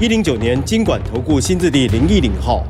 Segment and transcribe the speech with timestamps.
[0.00, 2.66] 一零九年经管投顾新字第零一零号。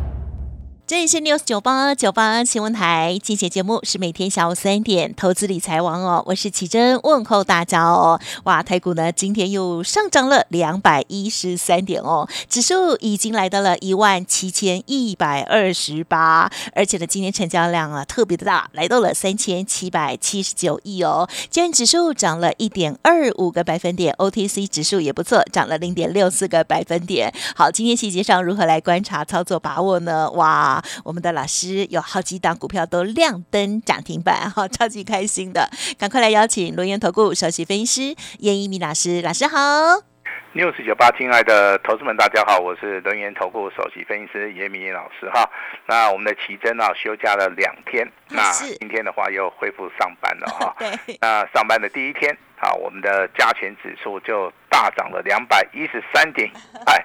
[0.95, 8.21] 这里是 news 九八九八新闻台，今天节目是每天下午三点，投资理财王哦，我是奇珍，问候大家哦。
[8.45, 21.29] 哇，台股呢今天又上涨了两百一十三点哦，指数已经来到了一万七千一百二十八，而且呢今天成交量啊特别的大，来到了三千七百七十九亿哦。
[21.51, 27.35] 今天指数涨了一点二五个百分点，OTC 指数也不错，涨了零点六四个百分点。
[27.57, 30.31] 好，今天细节上如何来观察操作把握呢？
[30.31, 30.81] 哇！
[31.05, 35.69] 我们的老师有好几档股票都亮灯涨停板，哈，超级开心的！
[35.99, 39.59] 赶快来邀请龙岩投顾首席分析师叶一鸣老师，老师好。
[40.53, 45.51] 六四九八，亲爱的投资们，大家好，我是龙岩投顾首席分析师严明老师哈。
[45.87, 50.75] 那我们的奇珍啊，休假了两天，那今天的话又恢复上班了哈。
[50.79, 51.19] 对。
[51.21, 56.49] 那上班的第一天，啊，我们的加权指数就大涨了两百一十三点，
[56.87, 57.05] 哎。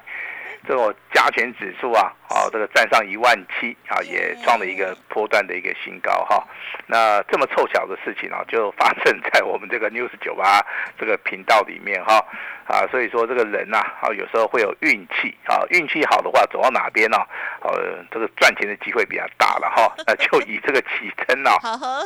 [0.67, 6.45] 这个加权指数啊，哦，这个站上一万七啊，也创了一个波段的一个新高哈。
[6.85, 10.63] 那这么凑巧的事情啊，就发生在我们这个 news 九八
[10.99, 12.23] 这个频道里面哈
[12.67, 17.17] 啊，所以说这个人呐啊，有时候会有运气啊，运气好的话，走到哪边呢，
[17.61, 19.91] 呃，这个赚钱的机会比较大了哈。
[20.05, 21.57] 那就以这个起征啊，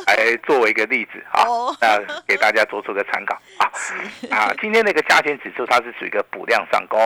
[0.06, 1.44] 来作为一个例子啊，
[1.80, 3.68] 那给大家做出个参考啊
[4.30, 6.98] 啊，今天那个加权指数它是属于一个补量上攻。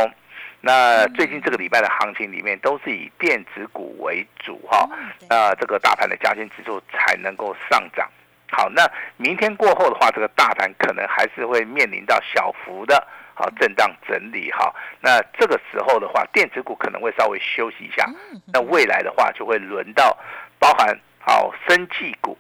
[0.60, 4.88] 那最近这个礼拜的行情里面都是以电子股为主哈，
[5.30, 8.10] 那这个大盘的加权指数才能够上涨。
[8.50, 8.82] 好，那
[9.16, 14.74] 明天过后的话，这个大盘可能还是会面临到小幅的好震荡整理哈。
[15.00, 18.04] 那这个时候的话，电子股可能会稍微休息一下。
[18.52, 20.16] 那未来的话，就会轮到
[20.58, 22.36] 包含好生技股，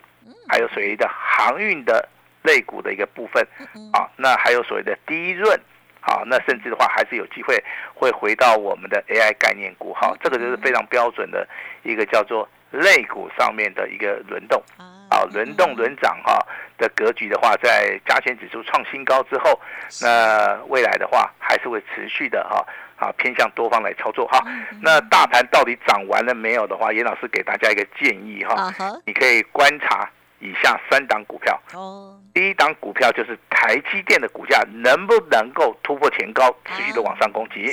[0.48, 2.08] 还有所谓的航运的
[2.42, 3.46] 类股的一个部分
[3.92, 4.08] 啊。
[4.16, 5.60] 那还有所谓的低润。
[6.00, 7.62] 好，那甚至的话还是有机会
[7.94, 11.46] 会回到我们的 AI 概念股，哈，这个就是非常标准的
[11.82, 14.62] 一个叫做类股上面的一个轮动，
[15.10, 16.38] 啊，轮动轮涨哈
[16.78, 19.60] 的格局的话，在加权指数创新高之后，
[20.00, 22.64] 那未来的话还是会持续的哈，
[22.96, 24.42] 啊偏向多方来操作哈。
[24.80, 28.72] 那大盘到底涨完了没有的话，严老师给大家一个建议哈，
[29.04, 30.08] 你可以观察。
[30.40, 37.72] 以下三档股票，哦，第一档股票就是台积电的股价能不能够突破前高，持续的往上攻击？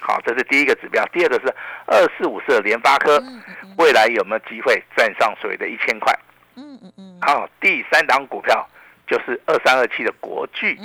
[0.00, 1.04] 好，这是第一个指标。
[1.12, 1.54] 第二个是
[1.86, 3.22] 二四五四的联发科，
[3.78, 6.12] 未来有没有机会站上所谓的一千块？
[6.56, 7.18] 嗯嗯嗯。
[7.20, 8.68] 好，第三档股票
[9.06, 10.76] 就是二三二七的国巨，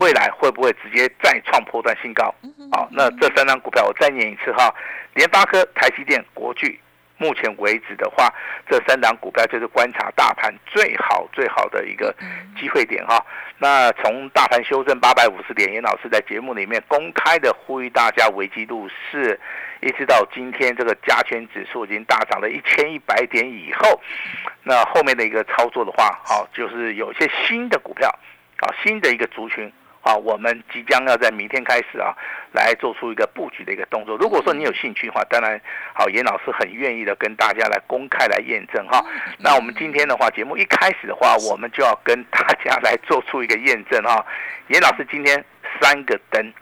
[0.00, 2.34] 未来会不会直接再创破断新高？
[2.70, 4.74] 好，那这三档股票我再念一次哈，
[5.14, 6.80] 联发科、台积电、国巨。
[7.22, 8.28] 目前为止的话，
[8.68, 12.12] 这三档股票就是观察大盘最好最好的一个
[12.58, 13.24] 机会点哈。
[13.58, 19.38] 那从大盘修正八百五十点，严老师在节目里面公开的呼吁大家危机入市，
[19.80, 24.00] 一直到今天这个加权指数已经大涨了一千一百点以后，
[24.64, 28.08] 那后面的一个操作的话，好就是有一些新的股票
[28.58, 29.72] 啊，新的一个族群。
[30.02, 32.12] 啊，我们即将要在明天开始啊，
[32.52, 34.16] 来做出一个布局的一个动作。
[34.16, 35.60] 如果说你有兴趣的话，当然，
[35.94, 39.04] 好，严老师很愿意的跟大家来公开来验证哈。
[39.38, 44.24] 那我们今天的话，节目一开始的话，我们就要跟大家来做出一个验证哈。
[44.68, 45.42] 严老师今天
[45.80, 46.52] 三个灯，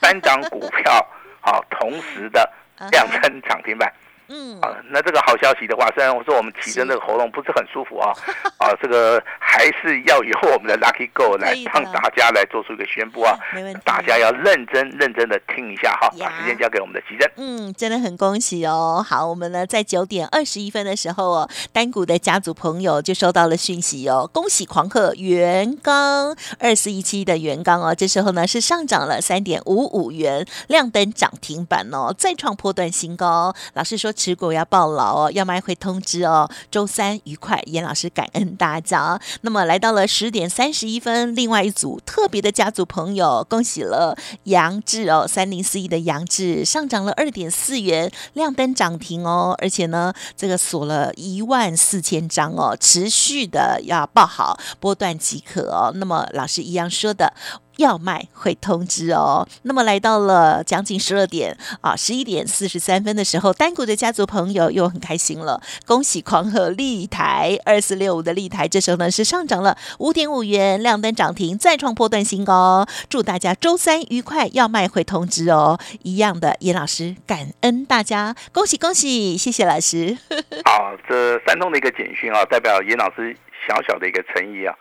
[0.00, 1.06] 三张股票，
[1.40, 2.50] 好，同时的
[2.90, 3.92] 亮灯涨停板。
[4.28, 8.10] 嗯，啊，那这个好消息的话，虽然我说我们起的这个喉咙不是很舒服啊，
[8.58, 17.30] 啊，这个还是要由我们的 Lucky Go 来让大家来做出一个宣布啊，没问题，大家要认真认真的听一下哈，把时间交给我们的奇珍。
[17.36, 19.04] 嗯，真的很恭喜哦。
[19.08, 33.54] 好，我们呢在九点二十一分的时候哦，单股的家族朋友就收到了讯息哦，恭喜狂贺元刚二四一七的元刚哦，这时候呢是上涨了三点五五元，亮灯涨停板哦，再创破段新高。
[33.74, 34.12] 老师说。
[34.16, 36.50] 持股要报牢哦，要买会通知哦。
[36.70, 39.20] 周三愉快，严老师感恩大家。
[39.42, 55.92] 那么来到了十点三十一分，另外一组特别的家族朋友，恭喜了杨志哦，三零四一的杨志上涨了二点四元，亮灯涨停哦，而且呢，这个锁了一万四千张哦，持续的要报好，波段即可哦。
[55.94, 57.32] 那么老师一样说的。
[57.76, 59.46] 要卖会通知哦。
[59.62, 72.86] 那么来到了将近十二点啊，十一点四十三分的时候，单股的家族朋友又很开心了，恭喜狂贺立台二四六五的立台，这时候呢是上涨了五点五元，亮灯涨停，再创破断新高。
[73.08, 75.78] 祝大家周三愉快，要卖会通知哦。
[76.02, 80.16] 一样的，严老师感恩大家，恭喜恭喜，谢谢老师。
[80.64, 83.36] 好，这三通的一个简讯啊，代表严老师
[83.68, 84.74] 小小的一个诚意啊。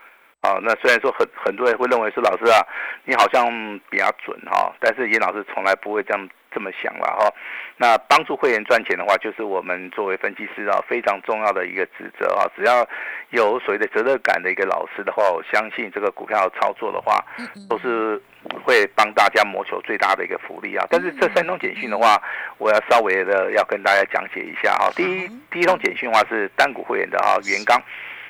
[0.45, 2.61] 啊，那虽然说很很多人会认为说老师啊，
[3.05, 3.49] 你好像
[3.89, 7.33] 比较准哈，但是严老师从来不会这样这么想了哈。
[7.77, 12.47] 那帮助会员赚钱的话，就是我们作为分析师啊非常重要的一个职责啊。
[12.55, 12.87] 只要
[13.31, 17.25] 有所谓的责任感的一个老师的话，我相信这个股票操作的话，
[17.67, 18.21] 都是
[18.63, 20.85] 会帮大家谋求最大的一个福利啊。
[20.89, 22.21] 但是这三通简讯的话，
[22.57, 24.89] 我要稍微的要跟大家讲解一下哈。
[24.95, 27.81] 第一，第一通简讯的话是单股会员的啊，元刚。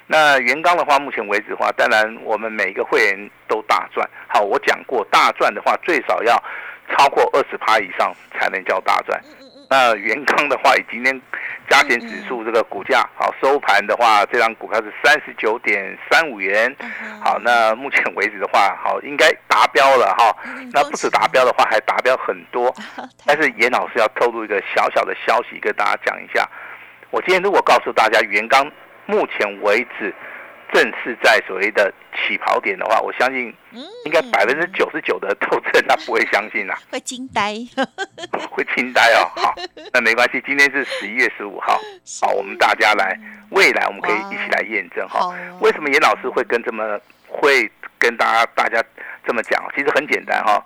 [0.08, 4.08] 那元刚的话，目前为止的话，当然我们每一个会员都大赚。
[4.28, 6.36] 好，我讲过大赚的话，最少要
[6.92, 9.20] 超过二十趴以上才能叫大赚。
[9.68, 11.20] 那元刚的话，以今天
[11.68, 16.72] 加权指数这个股价好收盘的话，这张股票是三十九点三五元。
[17.24, 20.38] 好，那目前为止的话，好应该达标了哈。
[20.72, 22.72] 那不止达标的话，还达标很多。
[23.26, 26.48] 但是严老师要透露一个小小的消息跟大家讲一下。
[27.10, 28.72] 我今天如果告诉大家元刚。
[29.06, 30.14] 目前为止，
[30.74, 33.54] 正是在所谓的起跑点的话，我相信
[34.06, 37.56] 应该百分之九十九的投资人他不会相信啦， 会惊呆，
[38.50, 39.30] 会惊呆哦。
[39.36, 39.56] 好，
[39.94, 41.80] 那没关系，今天是十一月十五号，
[42.22, 43.18] 好，我们大家来，
[43.52, 45.34] 未来我们可以一起来验证哈。
[45.62, 48.84] 为什么严老师会跟这么会跟大家大家
[49.26, 49.64] 这么讲？
[49.76, 50.64] 其实很简单哈，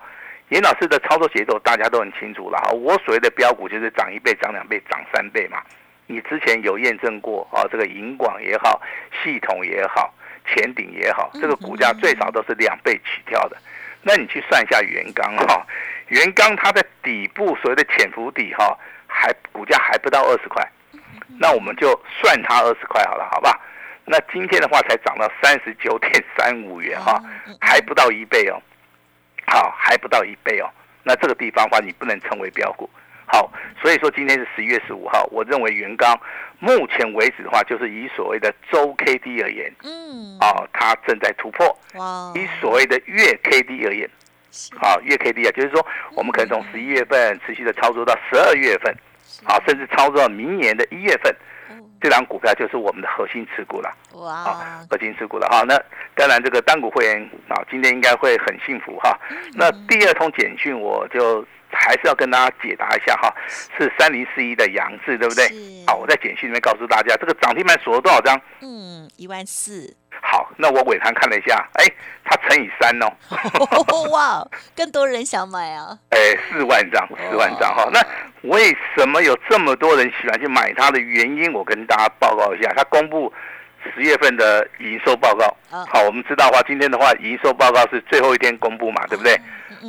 [0.50, 2.71] 严老师的操作节奏大家都很清楚了哈。
[2.71, 5.62] 我所谓的标股就是涨一倍、涨两倍、涨三倍嘛。
[6.11, 7.61] 你之前有验证过啊？
[7.71, 8.81] 这个银广也好，
[9.23, 10.11] 系统也好，
[10.47, 13.56] 前顶也好，这个股价最少都是两倍起跳的。
[14.01, 15.63] 那你去算一下元刚哈，
[16.07, 18.75] 元刚它的底部所谓的潜伏底哈，
[19.06, 20.67] 还股价还不到二十块，
[21.38, 21.89] 那我们就
[22.19, 23.62] 算它二十块好了，好吧？
[24.03, 27.23] 那今天的话才涨到三十九点三五元哈，
[27.62, 28.59] 还不到一倍哦，
[29.45, 30.67] 好，还不到一倍哦。
[31.03, 32.89] 那这个地方的话，你不能称为标股。
[33.31, 36.19] 好，所以说今天是十一月十五号，我认为元刚
[36.57, 41.67] 目前为止的话，就是以所谓的周 K D 而言，嗯，啊，它正在突破。
[41.93, 44.09] 哇，以所谓的月 K D 而言，
[44.81, 45.85] 啊，月 K D 啊，就是说
[46.15, 48.91] 我们可能从十一月份持续的操作到十二月份，
[49.45, 51.31] 啊，甚至操作到明年的一月份，
[52.01, 53.95] 这张股票就是我们的核心持股了。
[54.15, 54.43] 哇，
[54.89, 55.63] 核心持股了哈。
[55.67, 55.79] 那
[56.15, 59.15] 当然，这个单股会员啊，今天应该会很幸福哈。
[59.53, 61.45] 那第二通简讯我就。
[61.71, 63.33] 还是要跟大家解答一下哈，
[63.77, 65.48] 是三零四一的杨志，对不对？
[65.88, 68.39] 好，我在简讯里面告诉大家，这个涨停板锁了多少张？
[68.62, 69.95] 嗯，一万四。
[70.21, 71.86] 好，那我尾盘看了一下，哎，
[72.25, 73.07] 它乘以三哦。
[74.12, 74.45] 哇，
[74.75, 75.98] 更多人想买啊！
[76.12, 76.19] 哎，
[76.51, 77.89] 四万张，四万张哈。
[77.94, 78.01] 那
[78.50, 81.54] 为什么有这么多人喜欢去买它的原因？
[81.54, 83.31] 我跟大家报告一下，它公布
[83.83, 85.55] 十月份的营收报告。
[85.69, 89.39] 好，我们知道话，今天的话，营收报告是最后一天公布嘛，对不对？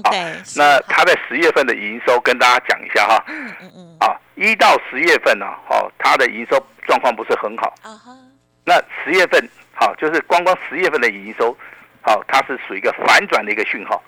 [0.05, 0.13] 好，
[0.57, 3.25] 那他在十月份的营收跟大家讲一下哈。
[3.29, 3.97] 嗯嗯嗯。
[4.01, 7.75] 啊，一到十月份呢，哦，它的营收状况不是很好。
[7.83, 8.17] 啊哈。
[8.65, 9.43] 那十月份，
[9.75, 11.57] 好，就是光光十月份的营收，
[12.03, 14.01] 好，它是属于一个反转的一个讯号。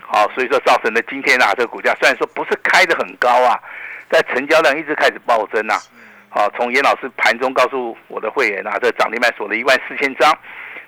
[0.00, 3.60] 好，所以说造成了今天啊，这个股价虽然说不是开的很高啊，
[4.08, 5.74] 但成交量一直开始暴增呐。
[6.38, 10.32] 好，从严老师盘中告诉我的会员啊，这涨停板锁了一万四千张，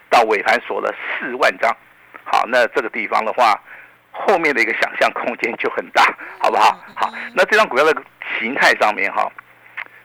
[0.09, 1.77] 到尾盘锁了四万张。
[2.23, 3.61] 好，那这个地方的话。
[4.13, 6.03] 后面的一个想象空间就很大，
[6.41, 6.77] 好不好？
[6.97, 8.03] 好，那这张股票的
[8.39, 9.23] 形态上面哈，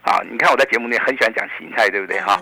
[0.04, 2.40] 啊，你看我在节目里很喜欢讲形态，对不对哈？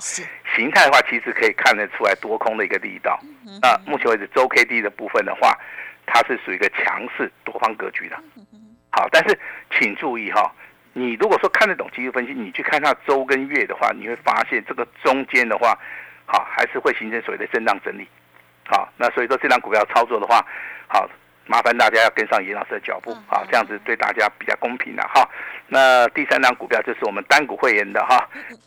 [0.55, 3.17] 形态的话，其实可以看得出来多空的一个力道。
[3.61, 5.57] 那目前为止周 K D 的部分的话，
[6.05, 8.17] 它是属于一个强势多方格局的。
[8.91, 9.39] 好，但是
[9.71, 10.53] 请注意哈，
[10.93, 15.77] 你如果说看得懂技术分析，你去看它周跟月的话，你会发现这个中间的话，
[16.25, 18.07] 好还是会形成所谓的震荡整理。
[18.65, 20.45] 好，那所以说这张股票操作的话，
[20.87, 21.09] 好。
[21.45, 25.29] 麻烦大家要跟上严老师的脚步啊，这样子对大家比较公平的哈。
[25.67, 28.15] 那第三张股票就是我们单股会员的哈，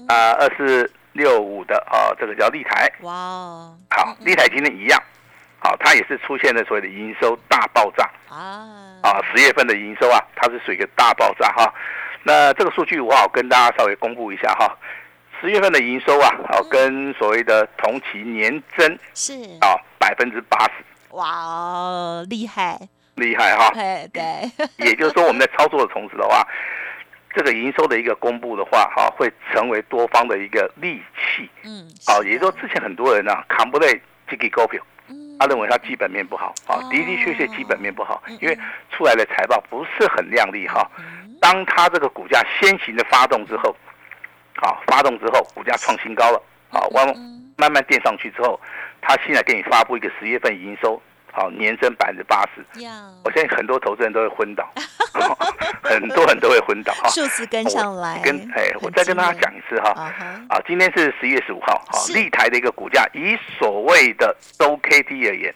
[0.08, 2.92] 啊，二四六五的啊，这个叫立台。
[3.00, 3.10] 哇，
[3.88, 5.02] 好，立台今天一样，
[5.58, 8.68] 好，它也是出现了所谓的营收大爆炸啊，
[9.02, 11.72] 啊，十月份的营收啊，它是属于一个大爆炸哈。
[12.26, 14.76] 那这个数据我好跟大家稍微公布一下哈，
[15.40, 20.72] 十月份的营收啊，好，跟所谓的同期年增是啊百分之八十。
[21.10, 22.76] 哇哦，厉害，
[23.14, 23.70] 厉害哈！
[23.72, 24.24] 对对，
[24.84, 26.44] 也就是说，我们在操作的同时的话，
[27.32, 31.48] 这个营收的一个公布的话，哈，会成为多方的一个利器。
[31.62, 34.95] 嗯，好，也就是说，之前很多人呢扛不累这个股票，嗯，
[35.38, 38.58] 他认为它基本面不好啊，的的确确基本面不好，因为
[38.90, 40.90] 出来的财报不是很亮丽哈。
[41.40, 43.74] 当他这个股价先行的发动之后，
[44.56, 47.14] 啊发动之后，股价创新高了，啊慢
[47.56, 48.58] 慢慢垫上去之后，
[49.00, 51.00] 他现在给你发布一个十月份营收。
[51.36, 52.64] 好，年增百分之八十，
[53.22, 54.66] 我相信很多投资人都会昏倒，
[55.82, 57.10] 很多人都会昏倒哈。
[57.10, 59.90] 数字跟上来，跟哎，我再跟大家讲一次哈。
[60.48, 65.54] 啊，今天是十一月十五号，好，立台的一个股价，以所谓的周 K D 而言，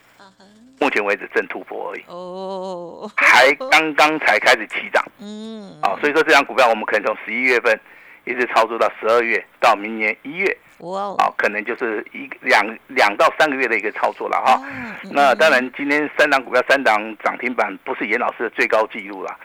[0.79, 7.81] 目前为止正突破而已，哦，还刚刚才开始起涨，嗯，啊，所以说这张股票我们可能从十一月份
[8.27, 10.55] 一直操作到十二月，到明年一月。
[10.81, 14.63] 哇，好，可能就是一两两到三个月的一个操作了哈。
[15.11, 19.37] 那当然，今天三档股票三档涨停板不是严老师的最高纪录了。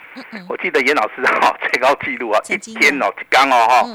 [0.47, 3.85] 我记得严老师哈 最高纪录啊，一天哦刚哦哈，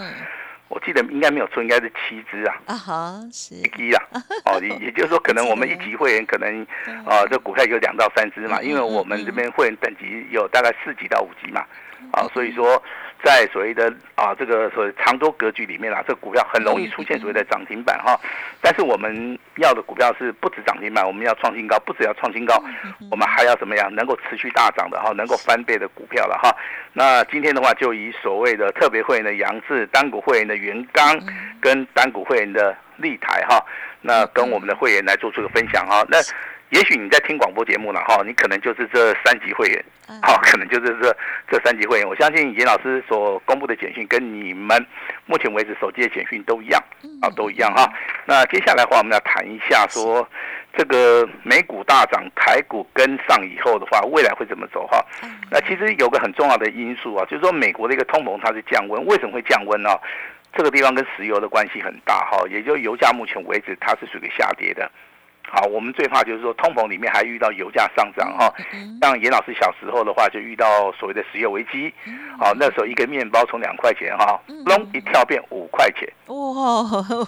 [0.69, 2.55] 我记得应该没有错，应该是七只啊。
[2.67, 4.03] 啊哈，是一支啊。
[4.45, 6.63] 哦，也也就是说，可能我们一级会员可能
[7.07, 11.65] 啊，这股票有两到三只嘛，因为我们这边会员等级有大概四级到五级嘛。
[12.13, 12.83] 啊，所以说。
[13.23, 18.19] 在所谓的啊这个所谓长多格局里面啊，这个股票很容易出现所谓的涨停板哈。
[18.61, 22.63] 但是我们要的股票是不止涨停板，我们要创新高，不止要创新高，
[23.11, 26.55] 我们还要怎么样能够持续大涨的哈，能够翻倍的股票了哈。
[26.93, 31.21] 那今天的话，就以所谓的特别会员的杨志、单股会员的袁刚
[31.61, 33.65] 跟单股会员的立台哈，
[34.01, 36.05] 那跟我们的会员来做出个分享哈。
[36.09, 36.19] 那
[36.71, 39.85] 也许你在听广播节目了哈，你可能就是这三级会员，
[40.23, 41.17] 好，可能就是这
[41.51, 42.09] 这三级会员。
[42.09, 44.87] 我相信严老师所公布的简讯跟你们
[45.27, 46.81] 目前为止手机的简讯都一样，
[47.23, 47.93] 啊，都一样哈。
[48.25, 50.27] 那接下来的话，我们要谈一下说
[50.77, 55.05] 这个美股大涨，台股跟上以后的话，未来会怎么走哈？
[55.51, 59.91] 那其实有个很重要的因素啊，就是说美国的一个通膨它是降温，为什么会降温呢？
[60.53, 64.89] 这个地方跟石油的关系很大哈，也就油价目前为止它是属于下跌的。
[65.53, 68.53] 好，我们最怕就是说通膨里面还遇到油价上涨哈，
[69.03, 71.93] 像严老师小时候的话就遇到所谓的石油危机，
[72.39, 76.85] 好那时候一个面包从两块钱哈，隆一跳变五块钱，哇！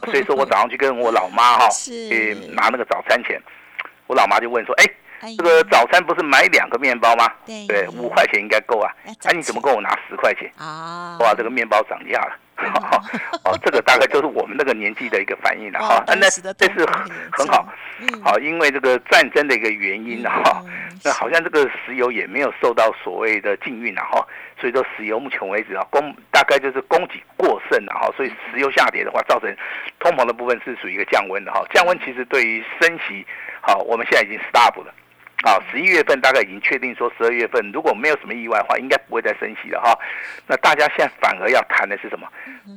[0.06, 3.40] 所以说我早上去跟我老妈哈 去拿那个早餐钱，
[4.06, 4.84] 我老妈就问说，哎，
[5.36, 7.28] 这个早餐不是买两个面包吗？
[7.44, 8.92] 对，五块钱应该够啊，
[9.24, 10.48] 哎你怎么跟我拿十块钱？
[10.56, 12.38] 啊，哇，这个面包涨价了。
[13.44, 16.04] 哦，这个大概就是我们那个年纪的一个反应了哈。
[16.06, 16.86] 那这是
[17.32, 17.66] 很好，
[18.22, 20.62] 好，因为这个战争的一个原因哈。
[21.04, 24.24] 那好像这个石油也没有受到所谓的禁运了哈。
[24.60, 28.08] 所以说石油目前为止啊，供大概就是供给过剩了哈。
[28.16, 29.52] 所以石油下跌的话，造成
[29.98, 31.64] 通膨的部分是属于一个降温的哈。
[31.74, 33.26] 降温其实对于升息，
[33.60, 34.94] 好，我们现在已经 stop 了。
[35.42, 39.98] 啊，十一月份大概已经确定说，十二月份如果没有什么意外的话，应该不会再升息了哈。
[40.46, 42.28] 那大家现在反而要谈的是什么？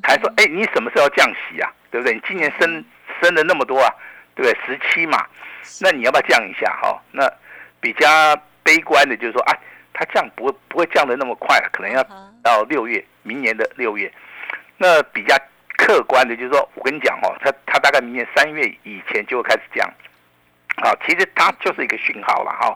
[0.01, 1.71] 谈说，哎，你什么时候要降息啊？
[1.91, 2.13] 对不对？
[2.15, 2.83] 你今年升
[3.21, 3.93] 升了那么多啊，
[4.35, 4.65] 对不对？
[4.65, 5.25] 十七嘛，
[5.79, 6.99] 那你要不要降一下哈？
[7.11, 7.31] 那
[7.79, 8.07] 比较
[8.63, 9.59] 悲观的就是说，哎，
[9.93, 12.03] 它降不会不会降的那么快，可能要
[12.43, 14.11] 到六月，明年的六月。
[14.77, 15.37] 那比较
[15.77, 19.87] 客观的就是说，我跟你讲哦，它它大概明年三月以前就会开始降。
[20.83, 22.75] 好，其实它就是一个讯号了哈。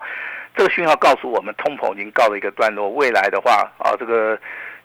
[0.55, 2.89] 这个讯号告诉我们，通膨已经告了一个段落。
[2.89, 4.37] 未来的话，啊，这个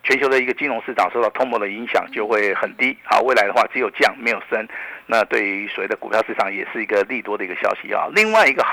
[0.02, 2.96] 全球的一个金融市场受到通膨的影响就会很低。
[3.04, 4.68] 啊，未来的话只有降没有升。
[5.06, 8.06] 那对于所谓的股票市场也是一个利多的一个消息啊。
[8.14, 8.64] 另外一个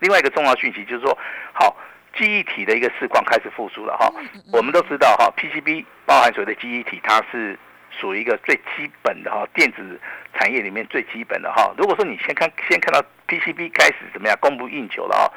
[0.00, 1.16] 另外一个重要讯息就是说，
[1.52, 1.76] 好，
[2.16, 4.12] 记忆体的一个市况开始复苏了哈。
[4.52, 7.58] 我们都知道哈，PCB 包含所谓的记忆体，它是。
[7.90, 10.00] 属于一个最基本的哈，电子
[10.34, 11.72] 产业里面最基本的哈。
[11.76, 15.32] 如果说你先看，先看到 PCB 开始怎么样供不应求了哈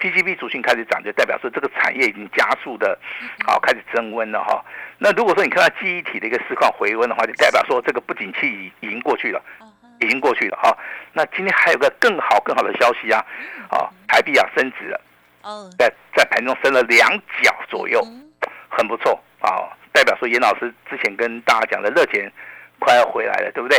[0.00, 2.98] ，PCB 属性开始涨，就代表说这个产业已经加速的，
[3.46, 4.64] 好开始增温了哈。
[4.98, 9.42] 那如果说你看到记忆体的一个市况回温的话，就代表说这个不景气已已经过去了，
[10.00, 10.76] 已经过去了哈。
[11.12, 13.24] 那今天还有个更好更好的消息啊，
[13.70, 15.00] 啊，台币啊升值了，
[15.78, 17.10] 在在盘中升了两
[17.42, 18.02] 角左右，
[18.68, 19.68] 很不错啊。
[19.96, 22.30] 代表说，严老师之前跟大家讲的热钱
[22.78, 23.78] 快要回来了，对不对？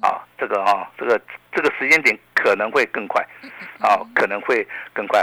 [0.00, 1.20] 啊，这个啊，这个
[1.52, 3.22] 这个时间点可能会更快，
[3.78, 5.22] 啊，可能会更快。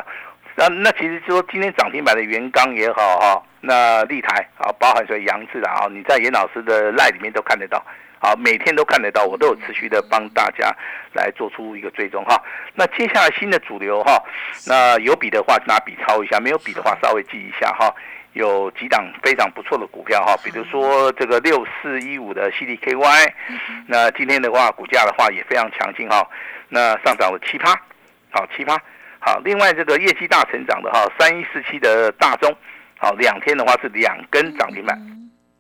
[0.56, 7.84] 那那其实说今天涨停板的元刚也好哈，那立台啊，包含说杨志啊，你在严老师的赖里面都看得到，
[8.20, 10.72] 啊，每天都看得到，我都有持续的帮大家
[11.14, 12.40] 来做出一个追踪哈。
[12.76, 14.24] 那接下来新的主流哈，
[14.68, 17.92] 那有笔的话拿笔抄一下，没有笔的话稍微记一下哈。
[18.36, 23.32] 有几档非常不错的股票哈，比如说这个六四一五的 CDKY，
[23.88, 26.22] 那今天的话股价的话也非常强劲哈，
[26.68, 27.74] 那上涨了七趴，
[28.32, 28.78] 好七趴，
[29.20, 32.54] 好，另外这个业绩大成长的哈，三一四七的大中，
[32.98, 35.00] 好两天的话是两根涨停板，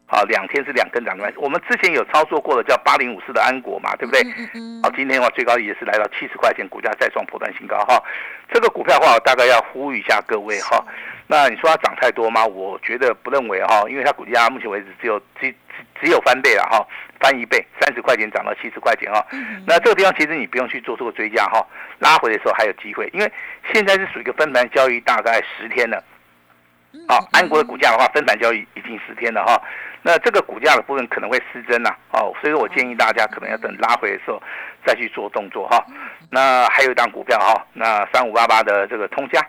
[0.08, 1.34] 好，两天是两根涨停板。
[1.38, 4.24] 我们之前有操作过的叫八零五四的安国嘛，对不对？
[4.84, 8.02] 好，今天的话最高也是来到七十块钱，股价再创破断新高哈。
[8.54, 10.86] 这个股票的话，我大概要呼吁一下各位哈。
[11.28, 12.46] 那你说它涨太多吗？
[12.46, 15.52] 我觉得不认为哈，因为它股价目前为止只有只
[16.00, 16.86] 只有翻倍了哈，
[17.20, 19.26] 翻一倍，三十块钱涨到七十块钱哈。
[19.66, 21.66] 那这个地方其实你不用去做这个追加哈，
[21.98, 23.32] 拉回的时候还有机会，因为
[23.74, 26.04] 现在是属于一个分盘交易，大概十天了。
[27.10, 29.60] 好，安国的股价的话，分盘交易已经十天了哈。
[30.08, 34.40] 那这个股价的部分可能会失真呐，哦，所以说我建议大家可能要等拉回的时候
[34.86, 35.84] 再去做动作哈。
[36.30, 39.42] 那还有一档股票哈，那三五八八的这个通家，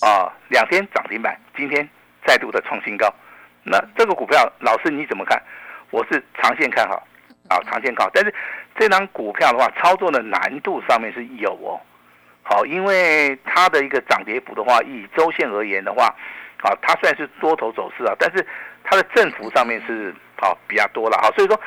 [0.00, 1.88] 啊，两天涨停板，今天
[2.24, 3.12] 再度的创新高。
[3.64, 5.42] 那这个股票，老师你怎么看？
[5.90, 7.04] 我是长线看好，
[7.48, 8.10] 啊，长线看好。
[8.14, 8.32] 但是
[8.78, 11.80] 这档股票的话，操作的难度上面是有哦，
[12.44, 16.04] 好，因为它的一个涨跌幅的话，以周线而言的话，
[16.62, 18.46] 啊，它虽然是多头走势啊，但是。
[18.84, 21.60] 它的振幅上面是好比较多了哈，所以说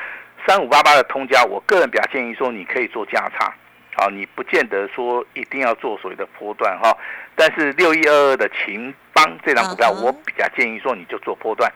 [0.46, 3.54] 三五八八的通家，我个人比较建议说你可以做价差，
[3.96, 6.94] 好，你不见得说一定要做所谓的波段哈。
[7.34, 11.70] 但是六一二二的秦邦这张股票，我比较建议说你就做波段，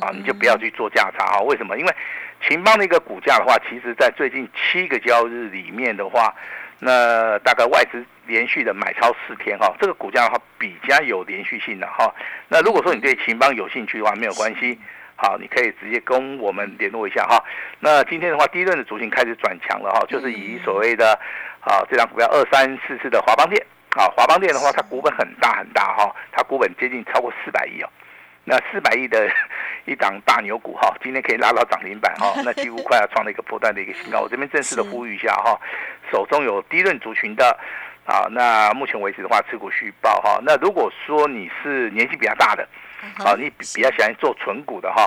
[0.00, 1.40] 啊，你就不要去做价差哈。
[1.42, 1.78] 为什么？
[1.78, 1.94] 因为
[2.48, 6.34] 秦邦的一个股价的话，其实在最近七个交易日里面的话，
[6.78, 12.14] 那大概外资连续的买超四天哈，这个股价的话比较有连续性的哈。
[12.48, 14.78] 那如果说你对秦邦有兴趣的话，没有关系，
[15.16, 17.42] 好，你可以直接跟我们联络一下哈。
[17.80, 21.18] 那今天的话，第一轮的主群开始转强了哈，就是以所谓的
[21.60, 23.60] 啊这张股票二三四四的华邦电
[23.96, 27.88] 啊，华邦电的话，它股本很大很大哈，它股本接近超过四百亿哦。
[28.44, 29.30] 那四百亿的
[29.84, 34.20] 一档大牛股哈，今天可以拉到涨停板哈， 那几乎快要创了一个破断的一个新高。
[34.20, 35.60] 我这边正式的呼吁一下哈，
[36.10, 37.56] 手中有低润族群的
[38.10, 40.40] 啊，那目前为止的话，持股续报哈。
[40.42, 42.68] 那如果说你是年纪比较大的，
[43.24, 45.06] 啊，你比较喜欢做纯股的哈，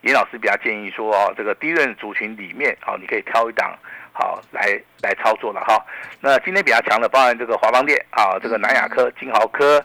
[0.00, 3.78] 严老师比较建议说哦，这个低润族群里面啊，你可以挑一档
[4.12, 5.80] 好来来操作了哈。
[6.20, 9.80] 那今天比较强的，包含这个华邦电啊，这个南亚科、金豪科。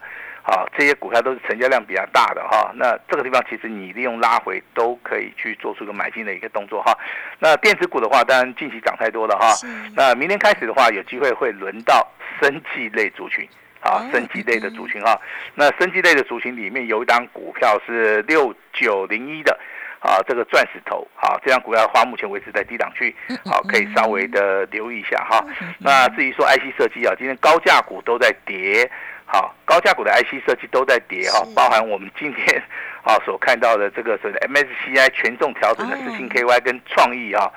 [0.48, 6.96] 好，这些股票都是成交量比较大的哈，那这个地方其实你利用拉回都可以去做出一个买进的一个动作哈。
[7.40, 9.52] 那电子股的话，当然近期涨太多了哈。
[9.96, 12.06] 那明天开始的话，有机会会轮到
[12.40, 13.44] 生技类族群
[13.80, 15.20] 啊，生技类的族群哈。
[15.56, 19.58] 那生技类的族群里面有一档股票是六九零一的
[19.98, 23.12] 啊，这个钻石头啊，这张股票的话，目前为止在低档区，
[23.44, 25.44] 好，可以稍微的留意一下哈。
[25.80, 28.88] 那至于说 IC 设计啊，今天高价股都在跌。
[29.26, 32.62] 好，高价股的 IC 设计都在跌哈，包含我们今天
[33.02, 37.50] 啊所看到的这个所谓的 MSCI 权重调整的四星 KY 跟创意啊，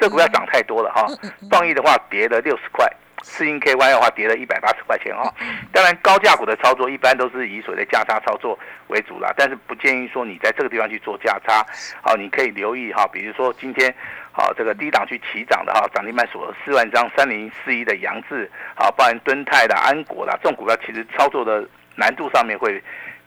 [0.00, 1.06] 这股票涨太多了哈，
[1.50, 2.88] 创意的话跌了六十块。
[3.22, 5.34] 四星 KY 的话跌了一百八十块钱哈，
[5.72, 11.66] 当然高价股的操作一般都是以所谓的价差操作为主啦，但是不建议说你在这个地方去做价差，
[12.02, 13.92] 好，你可以留意哈，比如说今天
[14.36, 22.82] 好这个低档去起涨的哈，涨停板锁四万张，三零四一的杨志，好，包含敦泰的安国的，这种股票其实操作的难度上面会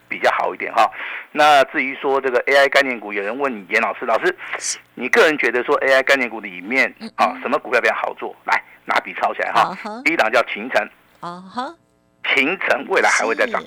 [0.08, 0.90] 比较好一点哈。
[1.32, 8.36] 那至于说这个 AI 概念股，有人问严老师，老师，你个人觉得说 AI 概念股里面啊，什么股票比较好做？
[8.46, 8.62] 来。
[8.86, 10.84] 拿笔抄起来哈，第一档叫秦城，
[11.20, 11.72] 啊哈，
[12.34, 13.62] 秦城未来还会再涨，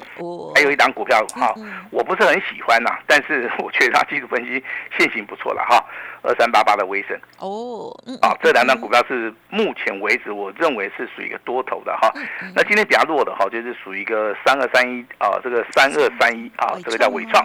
[0.54, 1.52] 还有一档股票哈，
[1.90, 4.62] 我不是很喜欢呐，但是 我觉得它技术分析
[4.96, 5.84] 现行不错了哈，
[6.22, 12.12] 二三八八的威盛哦，啊，这两档股票是目前为止我认为是属于一个多头的哈，
[12.54, 17.44] 那今天比较弱的哈，就是属于一个三二三一啊，这个三二三一啊，这个叫伟创，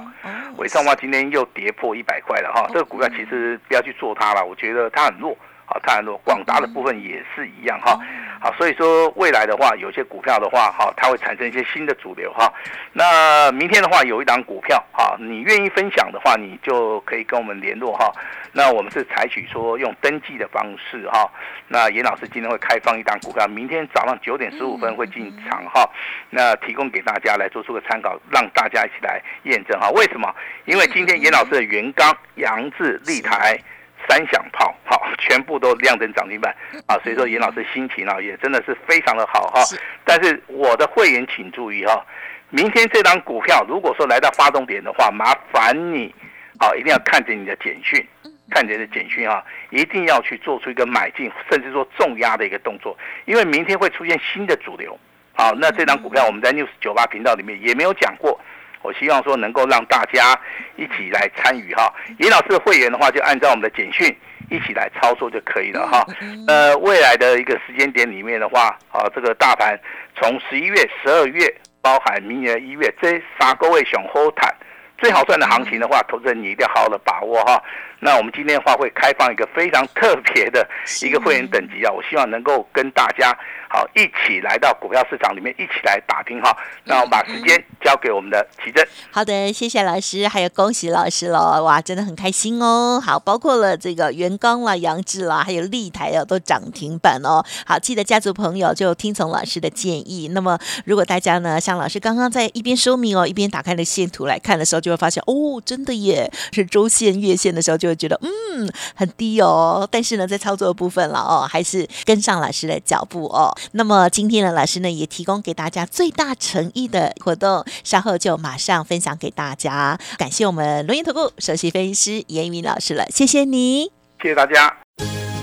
[0.58, 5.38] 伟创的话今天又跌破一百块了哈，这个股票其实不要去做它了，我觉得它很弱。
[5.70, 8.00] 好，太阳路广达的部分也是一样哈。
[8.40, 12.50] 好，所以说未来的话，有些股票的话，哈，它会产生一些新的主流哈。
[12.94, 18.10] 那明天的话，有一档股票哈，你愿意分享的话，你就可以跟我们联络哈。
[18.54, 21.30] 那我们是采取说用登记的方式哈。
[21.68, 25.84] 那严老师今天会开放一档股票，明天早上九点十五分会进场哈。
[26.30, 29.90] 那提供给大家来做出个参考，让大家一起来验证哈。
[29.90, 30.34] 为什么？
[30.64, 33.60] 因为今天严老师的元刚、杨志、立台。
[34.08, 36.56] 三响炮， 好，全部都亮灯涨停板
[36.88, 36.98] 啊！
[37.04, 39.62] 所以说严老师心情啊，也真的是非常的好哈。
[40.04, 42.06] 但是我的会员请注意哈，
[42.50, 46.14] 明天这张股票如果说来到发动点的话，麻烦你
[46.60, 48.06] 啊，一定要看着你的简讯，
[48.50, 54.98] 看着你的简讯啊，一定要去做出一个买进，甚至说重压的一个动作，因为明天会出现新的主流。
[55.34, 58.40] 好，那这张股票我们在 news 九八频道里面也没有讲过。
[58.82, 60.40] 我希望说能够让大家
[60.76, 64.16] 一起来参与哈，尹老师的会员的话就按照我们的简讯
[64.50, 66.06] 一起来操作就可以了哈。
[66.48, 69.78] 呃，未来的一个时间点里面的话，啊，这个大盘
[70.16, 74.54] 从十一月、十二月，包含明年一月，这三个位熊后谈，
[74.98, 77.62] 最好赚的行情的话，投资人你一定要好好的把握哈。
[78.00, 80.68] 那我们今天的话会开放一个非常特别的
[81.04, 83.36] 一个会员等级啊，我希望能够跟大家
[83.70, 86.56] 好一起来到股票市场里面一起来打听哈。
[86.84, 88.88] 那我们把时间交给我们的奇珍。
[89.12, 91.64] 好的，谢谢老师，还有恭喜老师喽！
[91.64, 93.02] 哇，真的很开心哦。
[93.04, 97.44] 好，包括了这个元刚啦、杨志啦，还有立台哦，都涨停板哦。
[97.66, 100.30] 好，记得家族朋友就听从老师的建议。
[100.34, 107.87] 那么，如果大家呢，像老师刚刚在一边说明哦，一边打开了线图来看的时候，就会发现哦，真的耶，是周线、月线的时候就。
[107.88, 113.56] 就觉得嗯很低哦，但是呢，在操作的部分了哦，还是跟上老师的脚步哦。
[113.74, 120.00] 那么今天呢，老师呢也提供给大家最大诚意的活动，稍后就马上分享给大家。
[120.18, 124.76] 感谢我们龙岩投顾首席分析师严云老师了，谢谢你，谢谢大家。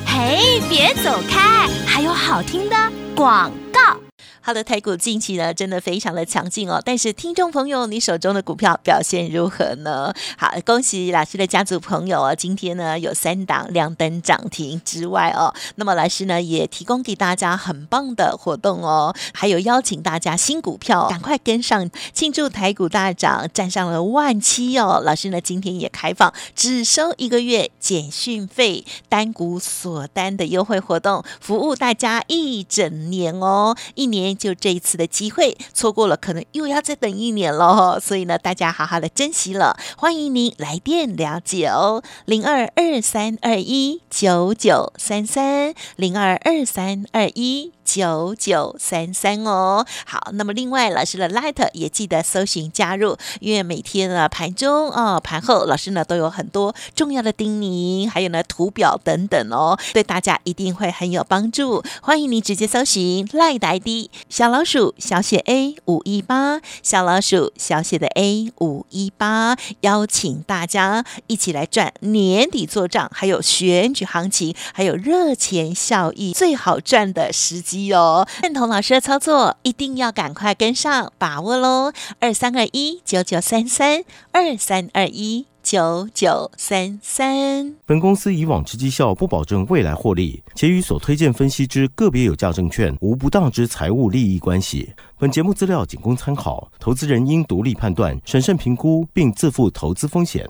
[0.06, 2.76] 嘿，别走开，还有好听的
[3.16, 4.03] 广告。
[4.46, 10.12] 好的，台股近期呢真的非常的强劲哦，但是听众朋友，你手中的股票表现如何呢？
[10.36, 25.00] 好，恭喜老师的家族朋友哦，今天呢有三档亮灯涨停之外哦，那么老师呢也提供给大家很棒的活动哦，还有邀请大家新股票赶快跟上，庆祝台股大涨，站上了万七哦。
[25.02, 34.33] 老师呢今天也开放只收一个月简讯费，单股锁单的优惠活动，服务大家一整年哦，一年。
[34.36, 39.76] 就这一次的机会，错过了可能又要再等一年了，所以呢，大家好好的珍惜了。
[39.96, 47.72] 欢迎您来电了解哦，零二二三二一九九三三，零二二三二一。
[47.84, 61.84] 九九三三哦，好，那么另外老师的 Light 也记得搜寻加入，因为每天呢盘中哦盘后老师呢都有很多重要的叮咛，还有呢图表等等哦，对大家一定会很有帮助。
[62.00, 77.73] 欢迎你直接搜寻 Light ID 小老鼠小写 A 五一八，小老鼠小写的 A 五一八，邀请大家一起来赚年底做账，还有选举行情，还有热钱效益最好赚的时机。
[77.92, 81.92] 哦，认同老师的操作，一定要赶快跟上，把握喽！
[82.20, 87.74] 二三二一九九三三，二三二一九九三三。
[87.86, 94.92] 本公司以往之绩效不保证未来获利，且与所推荐分析之个别有价证券无不当之财务利益关系。
[95.18, 100.48] 本节目资料仅供参考，投资人应独立判断、审慎评估，并自负投资风险。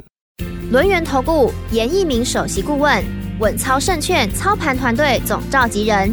[0.71, 3.05] 轮源投顾严一鸣首席顾问，
[3.39, 6.13] 稳操胜券操盘团队总召集人。